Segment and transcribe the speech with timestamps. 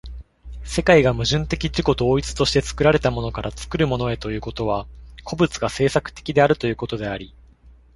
[0.63, 4.87] 世界が矛盾的自己同一として作られたものから作るものへということは、
[5.23, 7.35] 個物が製作的であるということであり、